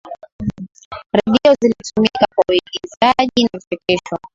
redio 1.13 1.53
zilitumika 1.61 2.25
kwa 2.35 2.43
uigizaji 2.49 3.43
na 3.53 3.59
vichekesho 3.59 4.17